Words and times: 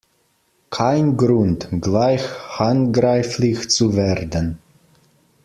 Kein 0.71 1.15
Grund, 1.15 1.67
gleich 1.79 2.23
handgreiflich 2.57 3.69
zu 3.69 3.95
werden! 3.95 4.57